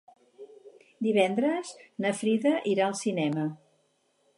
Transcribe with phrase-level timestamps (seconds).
[1.09, 3.49] Divendres na Frida irà al cinema.